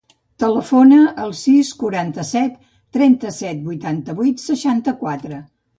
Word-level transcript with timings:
Telefona 0.43 1.01
al 1.25 1.33
sis, 1.41 1.69
quaranta-set, 1.83 2.59
trenta-set, 2.99 3.61
vuitanta-vuit, 3.71 4.47
seixanta-quatre. 4.51 5.45